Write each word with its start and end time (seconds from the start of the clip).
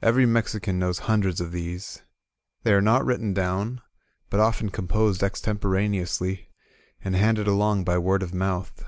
Every 0.00 0.26
Mexican 0.26 0.78
knows 0.78 1.00
hundreds 1.10 1.40
of 1.40 1.50
these. 1.50 2.02
They 2.62 2.72
are 2.72 2.80
not 2.80 3.04
writ 3.04 3.18
ten 3.18 3.34
down, 3.34 3.80
but 4.30 4.38
often 4.38 4.68
composed 4.68 5.24
extemporaneously, 5.24 6.50
and 7.02 7.16
handed 7.16 7.48
along 7.48 7.82
by 7.82 7.98
word 7.98 8.22
of 8.22 8.32
mouth. 8.32 8.84